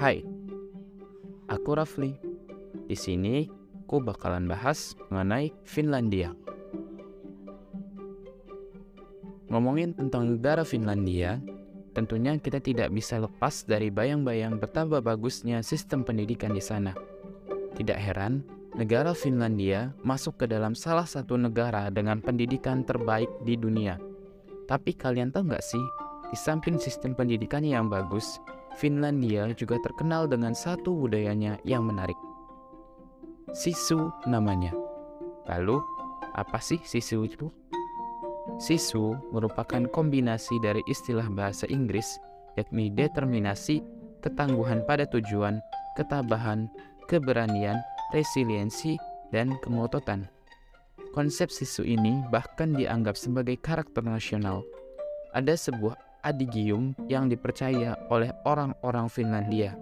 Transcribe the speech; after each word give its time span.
Hai, 0.00 0.24
aku 1.44 1.76
Rafli. 1.76 2.16
Di 2.88 2.96
sini, 2.96 3.44
aku 3.84 4.00
bakalan 4.00 4.48
bahas 4.48 4.96
mengenai 5.12 5.52
Finlandia. 5.68 6.32
Ngomongin 9.52 9.92
tentang 9.92 10.24
negara 10.24 10.64
Finlandia, 10.64 11.44
tentunya 11.92 12.32
kita 12.40 12.64
tidak 12.64 12.88
bisa 12.96 13.20
lepas 13.20 13.68
dari 13.68 13.92
bayang-bayang 13.92 14.56
betapa 14.56 15.04
bagusnya 15.04 15.60
sistem 15.60 16.00
pendidikan 16.00 16.56
di 16.56 16.64
sana. 16.64 16.96
Tidak 17.76 18.00
heran, 18.00 18.40
negara 18.72 19.12
Finlandia 19.12 19.92
masuk 20.00 20.40
ke 20.40 20.48
dalam 20.48 20.72
salah 20.72 21.04
satu 21.04 21.36
negara 21.36 21.92
dengan 21.92 22.24
pendidikan 22.24 22.88
terbaik 22.88 23.28
di 23.44 23.52
dunia. 23.52 24.00
Tapi 24.64 24.96
kalian 24.96 25.28
tahu 25.28 25.52
nggak 25.52 25.60
sih, 25.60 25.84
di 26.30 26.36
samping 26.38 26.78
sistem 26.78 27.12
pendidikannya 27.18 27.74
yang 27.74 27.90
bagus, 27.90 28.38
Finlandia 28.78 29.50
juga 29.58 29.82
terkenal 29.82 30.30
dengan 30.30 30.54
satu 30.54 30.94
budayanya 30.94 31.58
yang 31.66 31.82
menarik. 31.82 32.16
Sisu 33.50 34.14
namanya. 34.30 34.70
Lalu, 35.50 35.82
apa 36.38 36.62
sih 36.62 36.78
sisu 36.86 37.26
itu? 37.26 37.50
Sisu 38.62 39.18
merupakan 39.34 39.82
kombinasi 39.90 40.62
dari 40.62 40.78
istilah 40.86 41.26
bahasa 41.34 41.66
Inggris, 41.66 42.06
yakni 42.54 42.94
determinasi, 42.94 43.82
ketangguhan 44.22 44.86
pada 44.86 45.10
tujuan, 45.10 45.58
ketabahan, 45.98 46.70
keberanian, 47.10 47.82
resiliensi, 48.14 48.94
dan 49.34 49.58
kemototan. 49.66 50.30
Konsep 51.10 51.50
sisu 51.50 51.82
ini 51.82 52.22
bahkan 52.30 52.70
dianggap 52.70 53.18
sebagai 53.18 53.58
karakter 53.58 54.06
nasional. 54.06 54.62
Ada 55.34 55.58
sebuah 55.58 56.09
adigium 56.22 56.92
yang 57.08 57.28
dipercaya 57.28 57.96
oleh 58.08 58.30
orang-orang 58.44 59.06
Finlandia. 59.08 59.76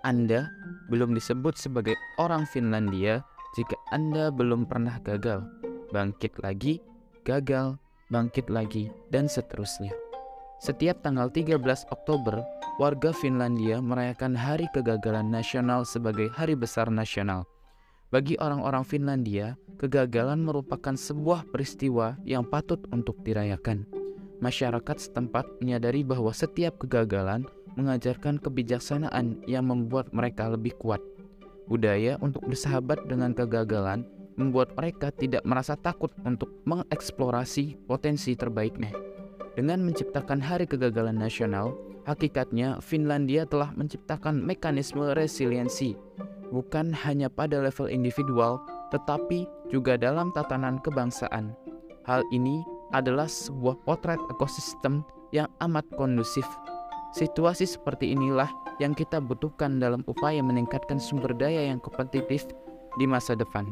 Anda 0.00 0.48
belum 0.88 1.12
disebut 1.12 1.60
sebagai 1.60 1.94
orang 2.16 2.48
Finlandia 2.48 3.20
jika 3.58 3.76
Anda 3.92 4.32
belum 4.32 4.64
pernah 4.64 4.96
gagal, 5.02 5.44
bangkit 5.92 6.40
lagi, 6.40 6.80
gagal, 7.26 7.76
bangkit 8.08 8.48
lagi, 8.48 8.88
dan 9.12 9.28
seterusnya. 9.28 9.92
Setiap 10.60 11.00
tanggal 11.00 11.32
13 11.32 11.56
Oktober, 11.88 12.44
warga 12.76 13.12
Finlandia 13.16 13.80
merayakan 13.80 14.36
Hari 14.36 14.68
Kegagalan 14.72 15.28
Nasional 15.28 15.88
sebagai 15.88 16.28
hari 16.32 16.52
besar 16.52 16.92
nasional. 16.92 17.48
Bagi 18.10 18.36
orang-orang 18.42 18.82
Finlandia, 18.84 19.54
kegagalan 19.78 20.42
merupakan 20.42 20.98
sebuah 20.98 21.48
peristiwa 21.48 22.18
yang 22.26 22.42
patut 22.42 22.82
untuk 22.90 23.22
dirayakan. 23.22 23.99
Masyarakat 24.40 24.96
setempat 24.96 25.60
menyadari 25.60 26.00
bahwa 26.00 26.32
setiap 26.32 26.80
kegagalan 26.80 27.44
mengajarkan 27.76 28.40
kebijaksanaan 28.40 29.44
yang 29.44 29.68
membuat 29.68 30.10
mereka 30.16 30.48
lebih 30.48 30.74
kuat. 30.80 31.00
Budaya 31.68 32.16
untuk 32.18 32.48
bersahabat 32.48 33.06
dengan 33.06 33.36
kegagalan 33.36 34.08
membuat 34.34 34.72
mereka 34.74 35.12
tidak 35.12 35.44
merasa 35.44 35.76
takut 35.76 36.10
untuk 36.24 36.50
mengeksplorasi 36.64 37.78
potensi 37.84 38.32
terbaiknya. 38.34 38.90
Dengan 39.54 39.84
menciptakan 39.84 40.40
Hari 40.40 40.64
Kegagalan 40.64 41.20
Nasional, 41.20 41.76
hakikatnya 42.08 42.80
Finlandia 42.80 43.44
telah 43.44 43.76
menciptakan 43.76 44.40
mekanisme 44.40 45.12
resiliensi 45.12 45.94
bukan 46.50 46.90
hanya 46.92 47.30
pada 47.30 47.62
level 47.62 47.86
individual, 47.88 48.60
tetapi 48.90 49.46
juga 49.70 49.94
dalam 49.94 50.34
tatanan 50.34 50.82
kebangsaan. 50.82 51.54
Hal 52.04 52.26
ini 52.34 52.60
adalah 52.90 53.26
sebuah 53.26 53.82
potret 53.86 54.20
ekosistem 54.30 55.02
yang 55.30 55.46
amat 55.62 55.86
kondusif. 55.94 56.46
Situasi 57.10 57.66
seperti 57.66 58.14
inilah 58.14 58.50
yang 58.78 58.94
kita 58.94 59.18
butuhkan 59.18 59.82
dalam 59.82 60.06
upaya 60.06 60.38
meningkatkan 60.42 61.02
sumber 61.02 61.34
daya 61.34 61.70
yang 61.70 61.82
kompetitif 61.82 62.46
di 62.98 63.06
masa 63.06 63.34
depan. 63.34 63.66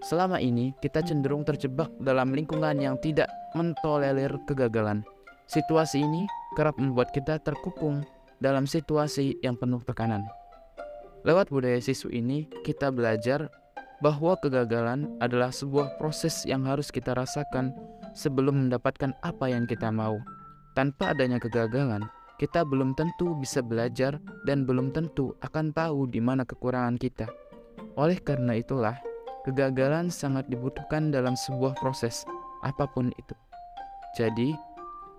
Selama 0.00 0.40
ini, 0.40 0.72
kita 0.80 1.04
cenderung 1.04 1.44
terjebak 1.44 1.92
dalam 2.00 2.32
lingkungan 2.32 2.78
yang 2.80 2.96
tidak 3.04 3.28
mentolerir 3.52 4.32
kegagalan. 4.48 5.04
Situasi 5.50 6.00
ini 6.00 6.24
kerap 6.56 6.78
membuat 6.80 7.12
kita 7.12 7.42
terkukung 7.42 8.06
dalam 8.40 8.64
situasi 8.64 9.36
yang 9.44 9.58
penuh 9.60 9.82
tekanan. 9.84 10.24
Lewat 11.20 11.52
budaya 11.52 11.76
sisu 11.76 12.08
ini, 12.08 12.48
kita 12.64 12.88
belajar 12.88 13.52
bahwa 14.00 14.32
kegagalan 14.40 15.12
adalah 15.20 15.52
sebuah 15.52 16.00
proses 16.00 16.48
yang 16.48 16.64
harus 16.64 16.88
kita 16.88 17.12
rasakan 17.12 17.76
sebelum 18.14 18.66
mendapatkan 18.66 19.14
apa 19.22 19.50
yang 19.50 19.64
kita 19.66 19.90
mau. 19.90 20.18
Tanpa 20.74 21.12
adanya 21.12 21.42
kegagalan, 21.42 22.06
kita 22.40 22.64
belum 22.64 22.96
tentu 22.96 23.36
bisa 23.36 23.60
belajar 23.60 24.16
dan 24.48 24.64
belum 24.64 24.96
tentu 24.96 25.36
akan 25.44 25.76
tahu 25.76 26.08
di 26.08 26.24
mana 26.24 26.46
kekurangan 26.48 26.96
kita. 26.96 27.28
Oleh 28.00 28.16
karena 28.16 28.56
itulah, 28.56 28.96
kegagalan 29.44 30.08
sangat 30.08 30.48
dibutuhkan 30.48 31.12
dalam 31.12 31.36
sebuah 31.36 31.76
proses, 31.76 32.24
apa 32.64 32.88
pun 32.88 33.12
itu. 33.18 33.36
Jadi, 34.16 34.56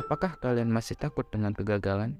apakah 0.00 0.40
kalian 0.40 0.72
masih 0.72 0.96
takut 0.96 1.28
dengan 1.28 1.52
kegagalan? 1.52 2.16